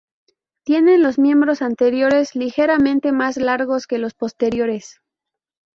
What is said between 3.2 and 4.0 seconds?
largos que